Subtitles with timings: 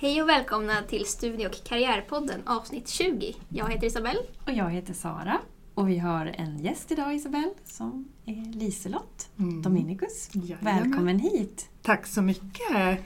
[0.00, 3.34] Hej och välkomna till Studie och karriärpodden avsnitt 20.
[3.48, 4.20] Jag heter Isabelle.
[4.46, 5.38] Och jag heter Sara.
[5.74, 9.62] Och vi har en gäst idag Isabelle som är Liselott Mm.
[9.62, 10.30] Dominicus.
[10.32, 10.82] Jajamän.
[10.82, 11.68] Välkommen hit!
[11.82, 12.98] Tack så mycket!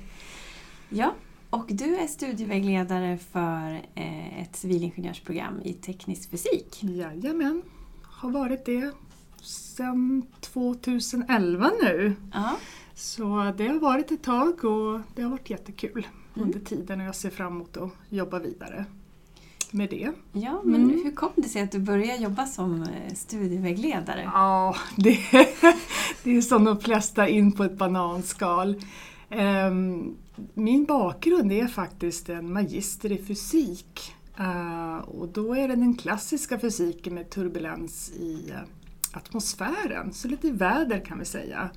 [0.88, 1.14] Ja,
[1.50, 6.79] och du är studievägledare för eh, ett civilingenjörsprogram i teknisk fysik.
[6.83, 7.63] Jajamän,
[8.03, 8.90] har varit det
[9.43, 12.15] sedan 2011 nu.
[12.33, 12.56] Ja,
[12.95, 16.06] Så det har varit ett tag och det har varit jättekul
[16.37, 16.46] Mm.
[16.48, 18.84] under tiden och jag ser fram emot att jobba vidare
[19.70, 20.12] med det.
[20.32, 21.05] ja men Mm.
[21.05, 24.22] hur kom det sig att du började jobba som eh, studievägledare?
[24.24, 25.18] Ja, det,
[26.22, 28.82] det är som de flesta in på ett bananskal.
[29.30, 30.14] Ehm,
[30.55, 34.14] Min bakgrund är faktiskt en magister i fysik.
[34.38, 38.56] Eh, Och då är det den klassiska fysiken med turbulens i eh,
[39.12, 41.70] atmosfären, så lite väder kan vi säga.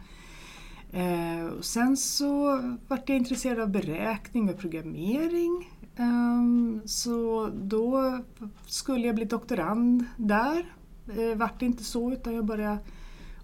[0.96, 5.70] Eh, och sen så vart jag intresserad av beräkning och programmering.
[5.96, 8.20] Eh, Så då
[8.66, 10.66] skulle jag bli doktorand där.
[11.18, 12.78] Eh, vart det inte så utan jag började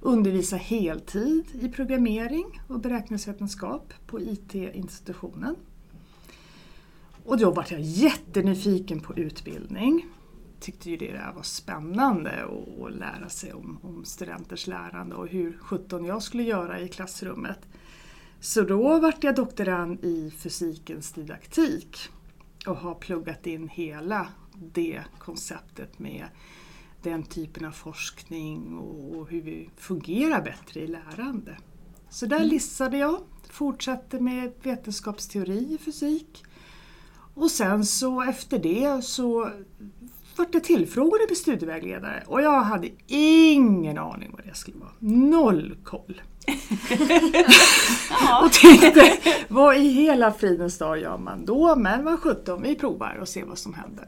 [0.02, 5.56] undervisa heltid i programmering och beräkningsvetenskap på IT-institutionen.
[7.26, 10.06] Och då vart jag jättenyfiken på utbildning.
[10.62, 15.58] Tyckte ju det där var spännande att- lära sig om, om studenters lärande och hur
[15.58, 17.60] sjutton jag skulle göra i klassrummet.
[18.40, 21.98] Så då vart jag doktorand i fysikens didaktik
[22.68, 24.28] och har pluggat in hela
[24.74, 26.26] det konceptet med
[27.04, 31.58] den typen av forskning och, och hur vi fungerar bättre i lärande.
[32.10, 36.44] Så där lissade jag, fortsatte med vetenskapsteori i fysik
[37.34, 39.52] och sen så efter det så
[40.36, 44.92] vart jag tillfrågad att bli studievägledare och jag hade ingen aning vad det skulle vara.
[45.00, 46.22] Noll koll.
[48.44, 51.76] och tänkte, vad i hela fridens dag gör man då?
[51.76, 54.08] Men vad sjutton, vi provar och ser vad som händer.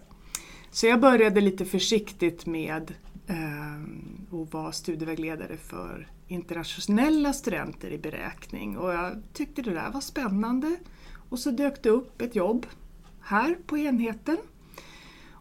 [0.72, 2.94] Så jag började lite försiktigt med
[3.28, 10.02] eh, att vara studievägledare för internationella studenter i beräkning och jag tyckte det där var
[10.02, 10.76] spännande.
[11.30, 12.66] Och så dök det upp ett jobb
[13.22, 14.38] här på enheten.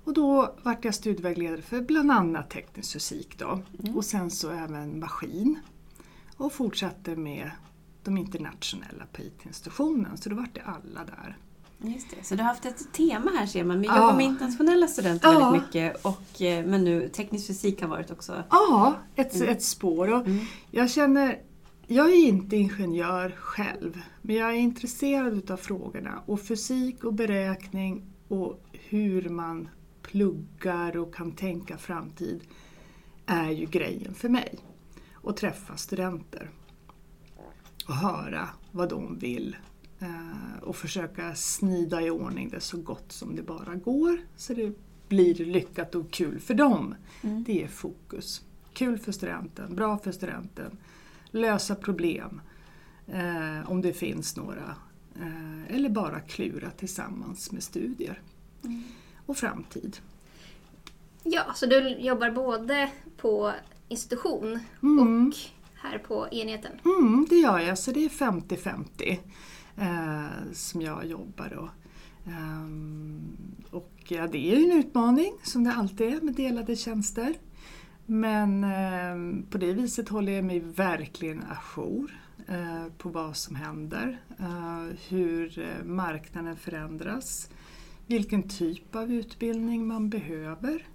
[0.05, 3.61] Och då vart jag studievägledare för bland annat teknisk fysik då.
[3.95, 5.59] Och sen så även maskin.
[6.37, 7.51] Och fortsatte med
[8.05, 11.37] de internationella på IT-institutionen, så då vart det alla där.
[11.85, 12.25] Just det.
[12.27, 13.81] Så du har haft ett tema här ser man.
[13.81, 13.97] Vi Ja.
[13.97, 15.39] jobbar med internationella studenter Ja.
[15.51, 16.05] väldigt mycket.
[16.05, 18.43] Och, eh, men nu teknisk fysik har varit också...
[18.51, 20.13] Ja, ett, ett spår.
[20.13, 20.45] Och Mm.
[20.71, 21.39] jag känner,
[21.87, 28.03] jag är inte ingenjör själv, men jag är intresserad utav frågorna och fysik och beräkning
[28.29, 29.69] och hur man
[30.13, 32.41] pluggar och kan tänka framtid
[33.27, 34.59] är ju grejen för mig.
[35.25, 36.51] Att träffa studenter
[37.89, 39.57] och höra vad de vill
[39.99, 44.73] eh, och försöka snida i ordning det så gott som det bara går så det
[45.09, 46.95] blir lyckat och kul för dem.
[47.23, 47.45] Mm.
[47.45, 48.43] Det är fokus.
[48.73, 50.77] Kul för studenten, bra för studenten,
[51.31, 52.41] lösa problem
[53.07, 54.77] eh, om det finns några.
[55.21, 58.23] Eh, eller bara klura tillsammans med studier
[58.65, 58.83] Mm.
[59.27, 59.97] Och framtid.
[61.23, 63.53] Ja, så du jobbar både på
[63.89, 65.29] institution Mm.
[65.29, 65.35] och
[65.75, 66.73] här på enheten.
[66.85, 69.19] Mm, det gör jag, så det är 50-50
[69.77, 71.71] eh, som jag jobbar då.
[72.31, 73.37] Ehm,
[73.71, 77.35] och ja, det är ju en utmaning som det alltid är med delade tjänster.
[78.07, 84.19] Men ehm, på det viset håller jag mig verkligen ajour eh, på vad som händer,
[84.39, 87.49] eh, hur eh, marknaden förändras,
[88.07, 90.87] vilken typ av utbildning man behöver.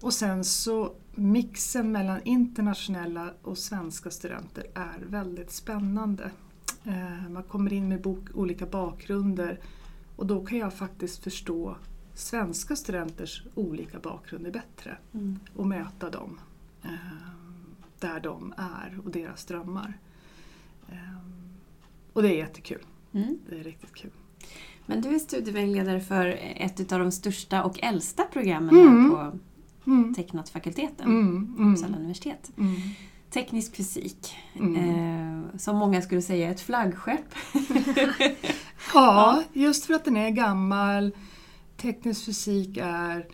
[0.00, 6.30] Och sen så mixen mellan internationella och svenska studenter är väldigt spännande.
[6.84, 9.60] Eh, Man kommer in med bok, olika bakgrunder
[10.16, 11.76] och då kan jag faktiskt förstå
[12.14, 15.38] svenska studenters olika bakgrunder bättre Mm.
[15.56, 16.40] och möta dem
[16.82, 16.90] eh,
[17.98, 19.98] där de är och deras drömmar.
[20.88, 21.18] Eh,
[22.12, 22.82] Och det är jättekul.
[23.12, 23.38] Mm.
[23.48, 24.10] Det är riktigt kul.
[24.90, 26.26] Men du är studievägledare för
[26.56, 29.10] ett av de största och äldsta programmen Mm.
[29.16, 29.38] här på
[29.90, 30.14] Mm.
[30.14, 32.50] Teknatfakulteten, Mm, mm, Uppsala universitet.
[32.58, 32.74] mm.
[33.30, 34.76] Teknisk fysik, Mm.
[34.76, 37.34] eh, som många skulle säga är ett flaggskepp.
[38.94, 41.12] Ja, just för att den är gammal.
[41.76, 43.26] Teknisk fysik är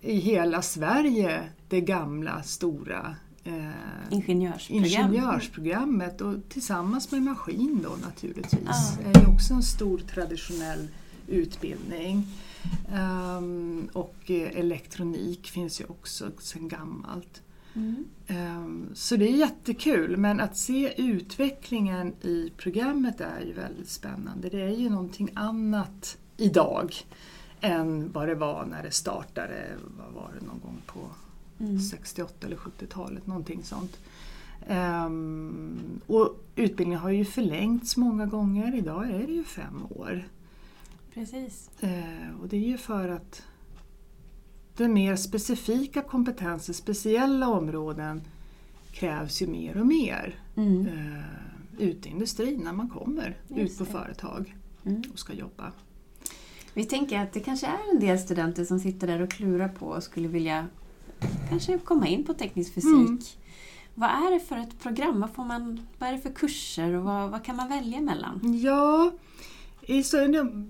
[0.00, 3.54] i hela Sverige det gamla stora eh,
[4.10, 4.84] Ingenjörsprogram.
[4.84, 8.98] ingenjörsprogrammet och tillsammans med maskin då naturligtvis.
[9.02, 10.88] Det är ju också en stor traditionell
[11.26, 12.26] utbildning.
[12.92, 17.42] Ehm, och eh, elektronik finns ju också sedan gammalt.
[17.74, 18.04] Mm.
[18.26, 24.48] Ehm, Så det är jättekul men att se utvecklingen i programmet är ju väldigt spännande.
[24.48, 26.94] Det är ju någonting annat idag
[27.60, 29.68] än vad det var när det startade,
[29.98, 31.00] vad var det någon gång på
[31.60, 31.80] Mm.
[31.80, 33.98] 68 eller 70-talet, någonting sånt.
[34.68, 40.28] Ehm, och utbildningen har ju förlängts många gånger, idag är det ju fem år.
[41.14, 41.70] Precis.
[41.80, 43.42] Eh, och det är ju för att
[44.76, 48.22] den mer specifika kompetensen, speciella områden
[48.92, 50.86] krävs ju mer och mer Mm.
[50.86, 51.24] eh,
[51.78, 53.90] ute i industrin när man kommer Just ut på det.
[54.04, 55.02] företag Mm.
[55.12, 55.72] och ska jobba.
[56.74, 59.86] Vi tänker att det kanske är en del studenter som sitter där och klurar på
[59.86, 60.66] och skulle vilja
[61.48, 62.92] kanske komma in på teknisk fysik.
[62.92, 63.18] Mm.
[63.94, 65.20] Vad är det för ett program?
[65.20, 68.58] Vad, får man, vad är det för kurser och vad, vad kan man välja mellan?
[68.62, 69.12] Ja,
[70.04, 70.16] så,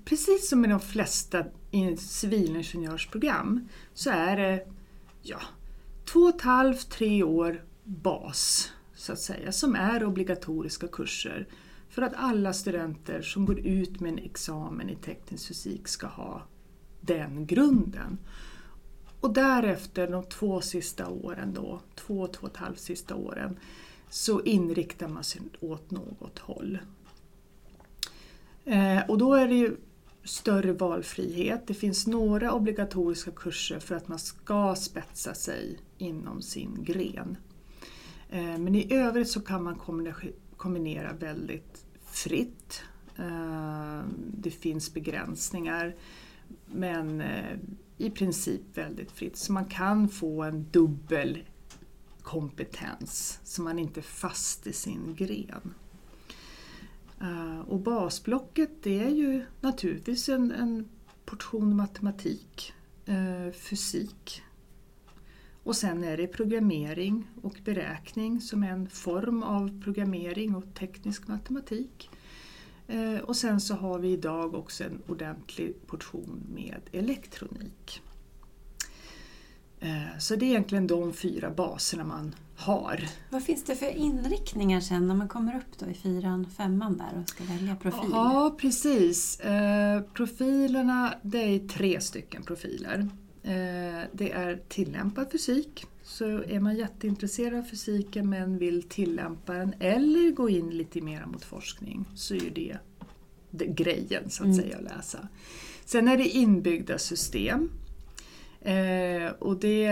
[0.04, 4.66] precis som i de flesta i- civilingenjörsprogram så är det
[5.22, 5.40] ja,
[6.04, 11.48] två och ett halvt, tre år bas så att säga, som är obligatoriska kurser
[11.88, 16.42] för att alla studenter som går ut med en examen i teknisk fysik ska ha
[17.00, 18.18] den grunden.
[19.24, 23.58] Och därefter de två sista åren då, två, två och ett halvt sista åren,
[24.10, 26.78] så inriktar man sig åt något håll.
[28.64, 29.76] Eh, och då är det ju
[30.24, 31.66] större valfrihet.
[31.66, 37.36] Det finns några obligatoriska kurser för att man ska spetsa sig inom sin gren.
[38.30, 39.76] Eh, men i övrigt så kan man
[40.56, 42.82] kombinera- väldigt fritt.
[43.16, 44.02] Eh,
[44.36, 45.94] det finns begränsningar
[46.66, 47.58] men eh,
[47.98, 49.36] i princip väldigt fritt.
[49.36, 51.42] Så man kan få en dubbel
[52.22, 55.74] kompetens så man inte är fast i sin gren.
[57.20, 60.88] Eh, och basblocket det är ju naturligtvis en, en
[61.24, 62.72] portion matematik,
[63.06, 64.42] eh, fysik.
[65.62, 71.28] Och sen är det programmering och beräkning som är en form av programmering och teknisk
[71.28, 72.10] matematik.
[72.88, 78.02] Eh, och sen så har vi idag också en ordentlig portion med elektronik.
[79.80, 83.08] Eh, så det är egentligen de fyra baserna man har.
[83.30, 87.22] Vad finns det för inriktningar sen när man kommer upp då i fyran, femman där
[87.22, 88.10] och ska välja profil?
[88.12, 89.40] Ja, precis.
[89.40, 93.08] Eh, profilerna, det är tre stycken profiler.
[94.12, 95.86] Det är tillämpad fysik.
[96.06, 101.26] Så är man jätteintresserad av fysiken men vill tillämpa den eller gå in lite mer
[101.26, 102.78] mot forskning så är det,
[103.50, 104.58] det grejen så att Mm.
[104.60, 105.28] säga att läsa.
[105.84, 107.70] Sen är det inbyggda system.
[108.60, 109.84] Eh, och det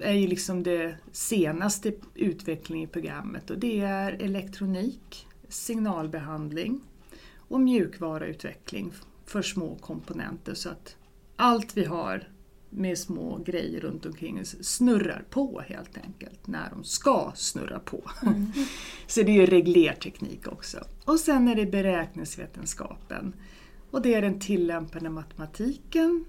[0.00, 6.80] är ju liksom det senaste utvecklingen i programmet och det är elektronik, signalbehandling
[7.36, 8.92] och mjukvaruutveckling
[9.26, 10.96] för små komponenter så att
[11.36, 12.28] allt vi har
[12.70, 18.10] med små grejer runt omkring snurrar på helt enkelt när de ska snurra på.
[18.22, 18.52] Mm.
[19.06, 20.78] Så det är reglerteknik också.
[21.04, 23.34] Och sen är det beräkningsvetenskapen.
[23.90, 26.24] Och det är den tillämpade matematiken.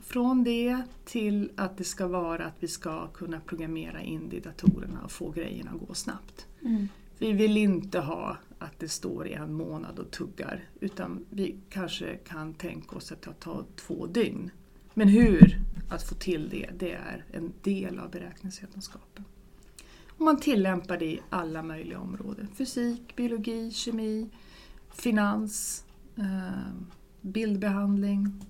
[0.00, 4.40] Från det till att det ska vara att vi ska kunna programmera in det i
[4.40, 6.46] datorerna och få grejerna att gå snabbt.
[6.62, 6.88] Mm.
[7.18, 12.16] Vi vill inte ha att det står i en månad och tuggar utan vi kanske
[12.16, 14.50] kan tänka oss att det tar två dygn.
[14.98, 19.24] Men hur att få till det, det är en del av beräkningsvetenskapen.
[20.08, 22.48] Och man tillämpar det i alla möjliga områden.
[22.54, 24.28] Fysik, biologi, kemi,
[24.90, 25.84] finans,
[26.16, 26.72] eh,
[27.20, 28.44] bildbehandling.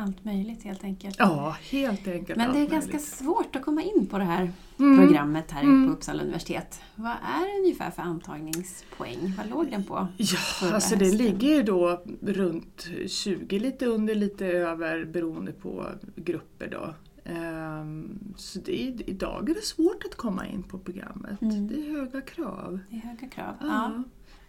[0.00, 1.16] Allt möjligt helt enkelt.
[1.18, 3.08] Ja, helt enkelt Men det är ganska möjligt.
[3.08, 4.98] svårt att komma in på det här Mm.
[5.06, 5.86] programmet här Mm.
[5.86, 6.80] på Uppsala universitet.
[6.94, 9.34] Vad är det ungefär för antagningspoäng?
[9.38, 9.94] Vad låg den på?
[10.16, 10.36] Ja,
[10.74, 11.16] alltså det hösten?
[11.26, 16.94] ligger ju då runt 20, lite under, lite över beroende på grupper då.
[17.30, 21.42] Ehm, Så det är, idag är det svårt att komma in på programmet.
[21.42, 21.68] Mm.
[21.68, 22.78] Det är höga krav.
[22.90, 23.54] Det är höga krav.
[23.60, 23.66] Ja.
[23.66, 24.02] Ja.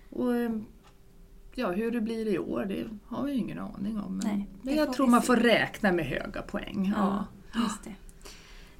[0.09, 0.65] Och, ehm,
[1.55, 4.17] ja, hur det blir i år det har vi ju ingen aning om.
[4.17, 6.93] Men Nej, men jag tror man får räkna med höga poäng.
[6.97, 7.25] Ja.
[7.53, 7.91] Ja.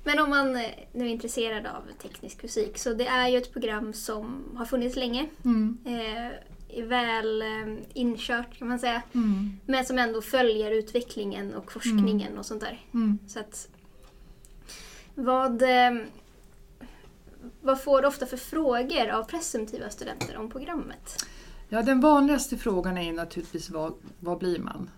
[0.04, 3.54] Men om man eh, nu är intresserad av teknisk fysik så det är ju ett
[3.54, 5.30] program som har funnits länge.
[5.46, 5.78] Mm.
[5.86, 9.02] Eh, väl eh, inkört kan man säga.
[9.14, 9.60] Mm.
[9.66, 12.80] Men som ändå följer utvecklingen och forskningen och sånt där.
[12.94, 13.20] Mm.
[13.28, 13.70] Så att,
[15.16, 16.06] vad, eh,
[17.62, 21.26] vad får du ofta för frågor av presumtiva studenter om programmet?
[21.74, 24.90] Ja, den vanligaste frågan är naturligtvis vad, vad blir man?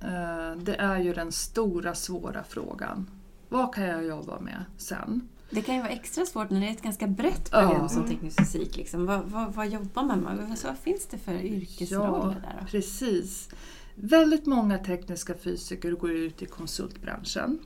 [0.00, 3.10] Eh, Det är ju den stora svåra frågan.
[3.48, 5.28] Vad kan jag jobba med sen?
[5.50, 7.88] Det kan ju vara extra svårt när det är ett ganska brett program Ja.
[7.88, 8.76] som teknisk fysik.
[8.76, 9.06] Liksom.
[9.06, 10.36] Vad, vad, vad jobbar man med?
[10.36, 12.58] Vad, vad finns det för yrkesroller där?
[12.60, 12.66] Då?
[12.66, 13.48] precis.
[13.94, 17.58] Väldigt många tekniska fysiker går ut i konsultbranschen.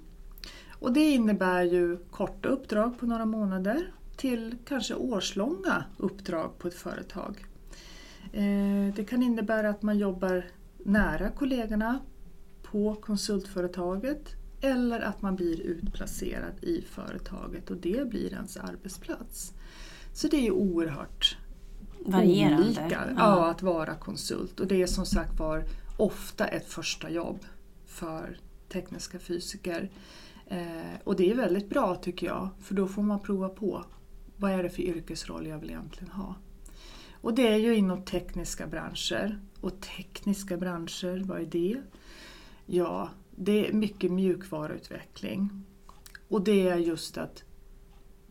[0.80, 6.74] Och det innebär ju korta uppdrag på några månader till kanske årslånga uppdrag på ett
[6.74, 7.44] företag.
[8.32, 10.44] Eh, Det kan innebära att man jobbar
[10.84, 11.98] nära kollegorna
[12.62, 19.52] på konsultföretaget eller att man blir utplacerad i företaget och det blir ens arbetsplats.
[20.12, 21.36] Så det är oerhört
[22.06, 22.66] Varierande.
[22.66, 23.14] olika ja.
[23.16, 23.50] Ja.
[23.50, 25.64] att vara konsult och det är som sagt var
[25.96, 27.38] ofta ett första jobb
[27.86, 28.38] för
[28.72, 29.90] tekniska fysiker.
[30.46, 33.84] Eh, och det är väldigt bra tycker jag för då får man prova på
[34.36, 36.34] vad är det för yrkesroll jag vill egentligen ha.
[37.20, 39.40] Och det är ju inom tekniska branscher.
[39.60, 41.82] Och tekniska branscher, vad är det?
[42.66, 45.62] Ja, det är mycket mjukvaruutveckling.
[46.28, 47.44] Och det är just att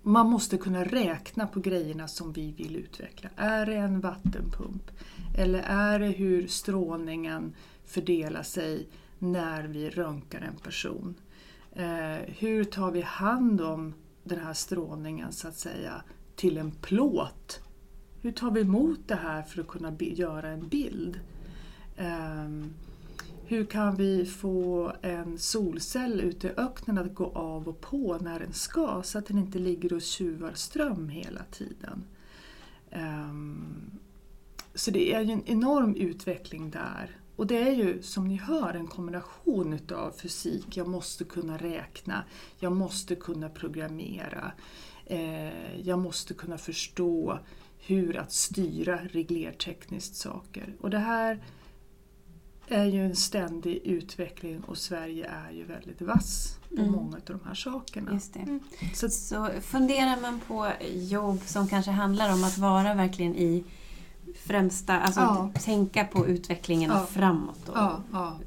[0.01, 3.29] man måste kunna räkna på grejerna som vi vill utveckla.
[3.36, 4.91] Är det en vattenpump?
[5.38, 8.88] Eller är det hur strålningen fördelar sig
[9.20, 11.15] när vi röntgar en person?
[11.74, 16.03] Eh, hur tar vi hand om den här strålningen så att säga
[16.36, 17.62] till en plåt?
[18.28, 21.20] Hur tar vi emot det här för att kunna göra en bild?
[21.98, 22.74] Ehm,
[23.46, 28.40] hur kan vi få en solcell ute i öknen att gå av och på när
[28.40, 32.04] den ska så att den inte ligger och tjuvar ström hela tiden?
[32.92, 33.92] Ehm,
[34.74, 37.18] så det är ju en enorm utveckling där.
[37.36, 42.24] Och det är ju som ni hör en kombination utav fysik, jag måste kunna räkna,
[42.60, 44.52] jag måste kunna programmera,
[45.06, 47.40] eh, jag måste kunna förstå
[47.88, 50.74] hur att styra reglertekniskt saker.
[50.82, 51.44] Och det här
[52.67, 56.91] är ju en ständig utveckling och Sverige är ju väldigt vass på Mm.
[56.91, 58.13] många av de här sakerna.
[58.13, 58.39] Just det.
[58.39, 58.60] Mm.
[58.94, 63.63] Så, Så funderar man på jobb som kanske handlar om att vara verkligen i
[64.46, 65.51] främsta, alltså Ja.
[65.63, 67.06] tänka på utvecklingen Ja.
[67.06, 67.70] framåt.
[67.70, 68.39] Och, ja, ja.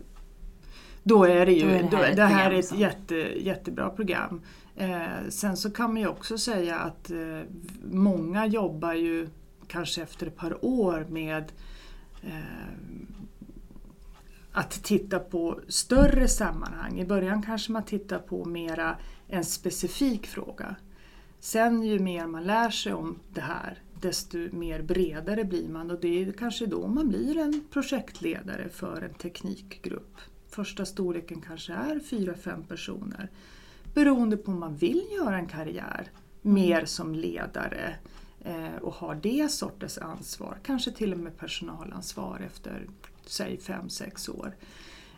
[1.03, 2.79] Då är det ju Då är det här då- ett det här är ett som-
[2.79, 4.41] jätte, jättebra program.
[4.81, 7.43] Eh, sen så kan man ju också säga att eh,
[7.85, 9.29] många jobbar ju
[9.67, 11.53] kanske efter ett par år med
[12.23, 12.69] eh,
[14.53, 16.99] att titta på större sammanhang.
[16.99, 18.97] I början kanske man tittar på mera
[19.29, 20.77] en specifik fråga.
[21.41, 26.01] Sen ju mer man lär sig om det här desto mer bredare blir man och
[26.01, 30.17] det är kanske då man blir en projektledare för en teknikgrupp.
[30.49, 33.31] Första storleken kanske är fyra fem personer.
[33.95, 36.11] Beroende på om man vill göra en karriär
[36.43, 37.95] mer som ledare
[38.41, 42.87] eh, och har det sortens ansvar, kanske till och med personalansvar efter
[43.27, 44.57] säg fem sex år.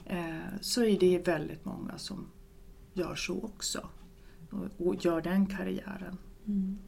[0.06, 2.26] Eh, så är det väldigt många som
[2.92, 3.88] gör så också
[4.50, 6.18] och, och gör den karriären.
[6.46, 6.78] Mm.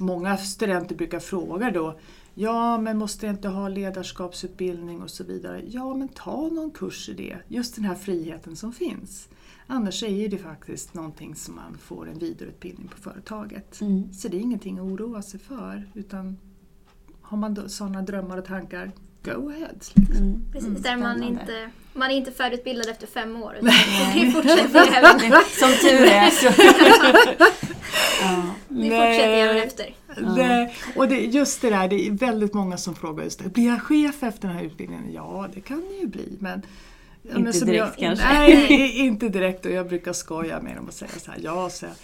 [0.00, 1.98] Många studenter brukar fråga då,
[2.34, 5.62] ja men måste jag inte ha ledarskapsutbildning och så vidare.
[5.66, 9.28] Ja men ta någon kurs i det, just den här friheten som finns.
[9.66, 13.80] Annars är det faktiskt någonting som man får en vidareutbildning på företaget.
[13.80, 14.12] Mm.
[14.12, 16.38] Så det är ingenting att oroa sig för utan
[17.22, 18.92] har man sådana drömmar och tankar,
[19.24, 19.68] go ahead.
[19.94, 20.16] Liksom.
[20.16, 20.42] Mm.
[20.52, 23.54] Precis, Mm, där man inte, man är inte färdigutbildad efter fem år.
[23.54, 24.24] Utan Nej.
[24.24, 25.20] det fortsätter även,
[25.58, 26.30] Som tur är.
[26.30, 26.46] Så.
[28.22, 28.54] ja.
[28.68, 29.94] det fortsätter även efter.
[30.36, 33.48] Det, och det, just det där, det är väldigt många som frågar just det.
[33.48, 35.12] Blir jag chef efter den här utbildningen?
[35.12, 36.36] Ja, det kan det ju bli.
[36.40, 36.62] Men,
[37.22, 38.24] ja, Inte direkt jag, kanske.
[38.32, 39.66] Nej, inte direkt.
[39.66, 41.40] Och jag brukar skoja med dem och säga så här.
[41.42, 41.94] Ja, så jag,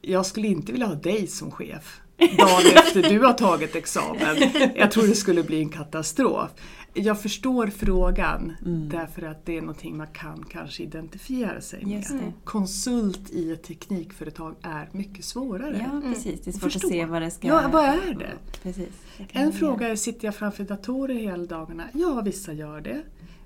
[0.00, 4.36] jag skulle inte vilja ha dig som chef dagen efter du har tagit examen.
[4.74, 6.50] Jag tror det skulle bli en katastrof.
[6.94, 8.88] Jag förstår frågan Mm.
[8.88, 11.96] därför att det är någonting man kan kanske identifiera sig med.
[11.96, 12.32] Just det.
[12.44, 15.86] Konsult i ett teknikföretag är mycket svårare.
[15.92, 16.40] Ja, precis.
[16.44, 17.46] Det är svårt att se vad det ska...
[17.48, 18.58] Ja, vad är det?
[18.62, 18.88] Precis.
[19.32, 21.84] En fråga är, sitter jag framför datorer hela dagarna?
[21.92, 23.02] Ja, vissa gör det.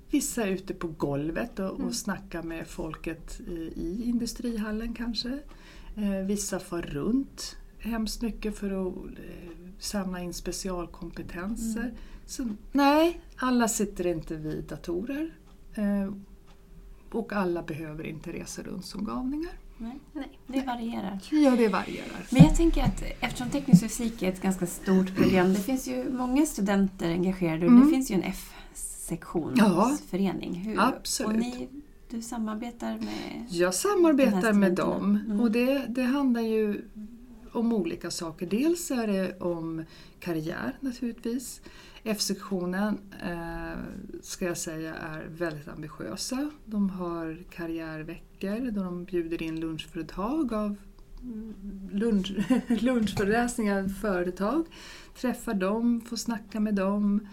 [0.09, 3.39] Vissa är ute på golvet och, och snackar med folket
[3.75, 5.39] i, industrihallen kanske.
[5.95, 11.93] Eh, vissa far runt hemskt mycket för att eh, samla in specialkompetenser.
[12.25, 15.33] Så, nej, alla sitter inte vid datorer.
[15.73, 16.13] Eh,
[17.11, 19.51] och alla behöver inte resa runt som galningar.
[19.77, 20.39] Nej, Nej.
[20.47, 21.19] det varierar.
[21.31, 22.25] Ja, det varierar.
[22.29, 26.09] Men jag tänker att eftersom teknisk fysik är ett ganska stort program, det finns ju
[26.11, 27.83] många studenter engagerade och Mm.
[27.85, 28.23] det finns ju en
[29.03, 30.53] F-sektionsförening.
[30.55, 31.29] Hur- absolut.
[31.33, 31.69] Och ni,
[32.09, 33.45] du samarbetar med...
[33.49, 35.39] Jag samarbetar med dem Mm.
[35.39, 36.81] och det, det handlar ju
[37.51, 38.45] om olika saker.
[38.47, 39.83] Dels är det om
[40.19, 41.61] karriär naturligtvis.
[42.03, 43.77] F-sektionen eh,
[44.21, 46.49] ska jag säga är väldigt ambitiösa.
[46.65, 50.75] De har karriärveckor då de bjuder in lunchföretag av
[51.91, 52.31] lunch,
[52.81, 54.65] lunchföreläsningar företag.
[55.21, 57.27] Träffar dem, får snacka med dem.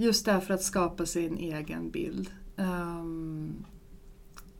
[0.00, 2.30] Just därför att skapa sig en egen bild.
[2.56, 3.64] Ehm,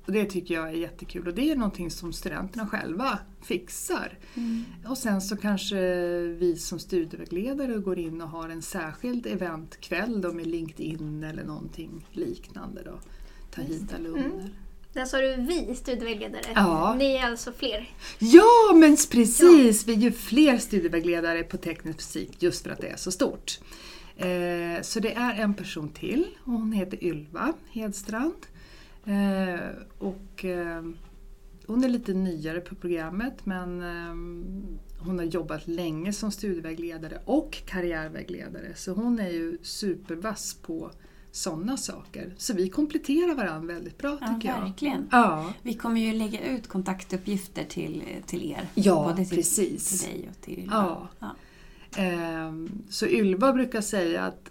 [0.07, 4.19] Och det tycker jag är jättekul och det är någonting som studenterna själva fixar.
[4.35, 4.65] Mm.
[4.89, 5.77] Och sen så kanske
[6.21, 12.07] vi som studievägledare går in och har en särskild eventkväll då med LinkedIn eller någonting
[12.13, 12.83] liknande.
[12.85, 12.99] Då.
[13.51, 14.25] Ta hit alumner.
[14.25, 14.49] Mm.
[14.93, 16.43] Där sa du vi studievägledare.
[16.55, 16.95] Ja.
[16.99, 17.91] Ni är alltså fler.
[18.19, 19.87] Ja, men precis!
[19.89, 23.59] Vi är ju fler studievägledare på teknisk fysik just för att det är så stort.
[24.19, 28.47] Eh, så det är en person till och hon heter Ylva Hedstrand.
[29.05, 29.61] Eh,
[29.99, 30.83] och, eh,
[31.67, 34.15] hon är lite nyare på programmet men eh,
[35.05, 40.91] hon har jobbat länge som studievägledare och karriärvägledare så hon är ju supervass på
[41.31, 42.35] sådana saker.
[42.39, 44.61] Så vi kompletterar varandra väldigt bra Ja, tycker jag.
[44.61, 45.09] verkligen.
[45.13, 48.69] Ja, Vi kommer ju lägga ut kontaktuppgifter till, till er.
[48.75, 50.01] Ja, Både till, precis.
[50.03, 50.73] till dig och till Ylva.
[50.75, 51.09] Ja.
[51.19, 51.37] Ja.
[51.99, 54.51] Ehm, Så Ylva brukar säga att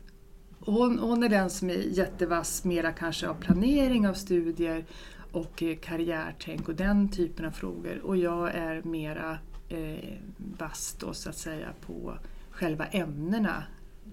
[0.59, 4.85] hon, hon är den som är jättevass mera kanske av planering av studier
[5.31, 7.99] och eh, karriärtänk och den typen av frågor.
[8.03, 9.37] Och jag är mera
[9.69, 10.13] eh,
[10.57, 12.17] vass då så att säga på
[12.51, 13.63] själva ämnena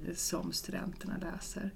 [0.09, 1.71] eh, som studenterna läser.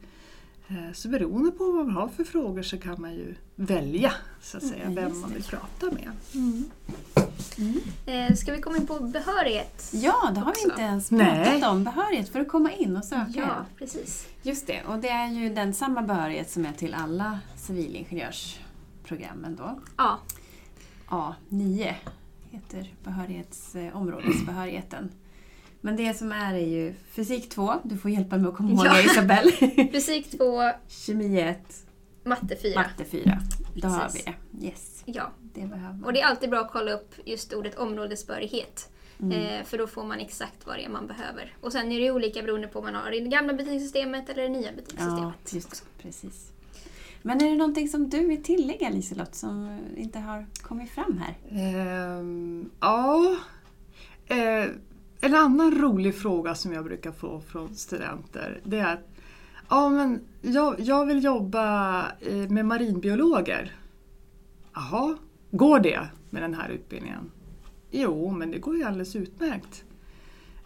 [0.69, 4.13] Eh, Så beroende på vad man har för frågor så kan man ju välja
[4.43, 6.11] så att säga Mm, vem man vill prata med.
[8.07, 9.91] Eh, ska vi komma in på behörighet?
[9.93, 10.65] Ja, det har vi Också.
[10.69, 11.45] inte ens Nej.
[11.45, 11.85] pratat om.
[11.85, 13.31] Behörighet för att komma in och söka.
[13.35, 14.27] Ja, precis.
[14.43, 19.81] Just det, och det är ju den samma behörighet som är till alla civilingenjörsprogrammen då.
[19.97, 20.19] Ja,
[21.09, 21.93] A9
[22.51, 25.11] heter behörighetsområdesbehörigheten.
[25.81, 28.87] Men det som är är ju fysik 2, du får hjälpa mig att komma ihåg
[28.87, 28.93] Ja.
[28.95, 29.51] det Isabelle.
[29.93, 31.59] fysik 2, Kemi 1,
[32.29, 32.75] matte 4.
[32.75, 33.39] matte 4.
[33.75, 34.65] Då har vi det.
[34.67, 38.91] Yes, Ja, det behöver och det är alltid bra att kolla upp just ordet områdesbehörighet.
[39.21, 39.33] Mm.
[39.43, 41.57] Eh, för då får man exakt vad det är man behöver.
[41.61, 44.49] Och sen är det olika beroende på om man har det gamla betygssystemet eller det
[44.49, 45.53] nya Ja, betygssystemet.
[45.53, 46.53] just precis.
[47.23, 51.37] Men är det någonting som du vill tillägga Liselott som inte har kommit fram här?
[51.51, 53.37] Ehm, ja,
[54.27, 54.67] eh,
[55.21, 59.08] en annan rolig fråga som jag brukar få från studenter det är att
[59.69, 63.77] ja, men jag, jag vill jobba eh, med marinbiologer.
[64.75, 65.17] Jaha,
[65.51, 67.31] går det med den här utbildningen?
[67.91, 69.85] Jo, men det går ju alldeles utmärkt.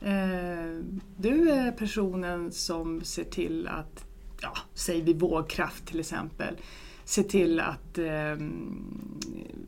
[0.00, 0.82] Eh,
[1.16, 4.04] du är personen som ser till att,
[4.40, 6.56] ja, säg vid vågkraft till exempel,
[7.04, 8.36] se till att eh,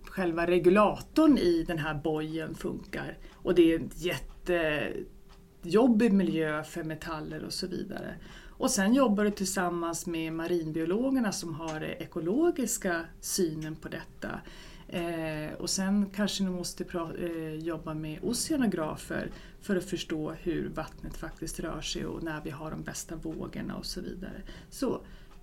[0.04, 3.18] själva regulatorn i den här bojen funkar.
[3.32, 8.14] Och det är en jättejobbig miljö för metaller och så vidare.
[8.56, 14.40] Och sen jobbar du tillsammans med marinbiologerna som har den ekologiska synen på detta.
[14.88, 16.84] Eh, och sen kanske ni måste
[17.18, 22.50] eh, jobba med oceanografer för att förstå hur vattnet faktiskt rör sig och när vi
[22.50, 24.42] har de bästa vågorna och så vidare.
[24.70, 25.00] Så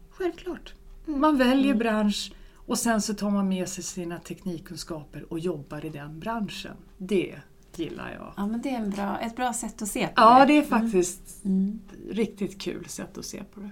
[0.09, 0.73] självklart,
[1.05, 5.89] man väljer bransch och sen så tar man med sig sina teknikkunskaper och jobbar i
[5.89, 6.77] den branschen.
[6.97, 7.39] Det
[7.83, 8.33] gillar jag.
[8.37, 10.45] Ja, men det är en bra, ett bra sätt att se på Ja, det.
[10.45, 11.79] det är faktiskt Mm.
[12.09, 13.71] riktigt kul sätt att se på det.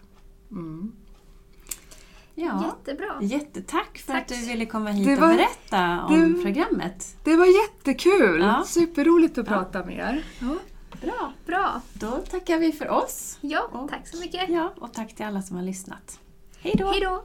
[0.52, 0.92] Mm.
[2.36, 2.64] Ja.
[2.66, 3.18] Jättebra.
[3.22, 4.22] Jättetack för Tack.
[4.22, 7.16] att du ville komma hit Det och var- berätta om det- programmet.
[7.24, 8.42] Det var jättekul!
[8.42, 8.64] Ja.
[8.68, 9.54] Superroligt att Ja.
[9.54, 10.24] prata med er.
[10.42, 10.56] Ja.
[11.02, 11.34] Bra.
[11.46, 11.82] Bra.
[11.94, 13.38] Då tackar vi för oss.
[13.42, 14.50] Ja, Och- tack så mycket.
[14.50, 16.20] Ja, och tack till alla som har lyssnat.
[16.60, 17.24] Hej då!